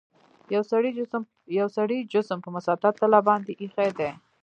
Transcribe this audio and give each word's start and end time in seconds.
یو 1.57 1.67
سړي 1.77 1.99
جسم 2.13 2.37
په 2.43 2.49
مسطح 2.55 2.91
تله 2.99 3.19
باندې 3.27 3.51
ایښي 3.61 3.89
دي. 3.99 4.11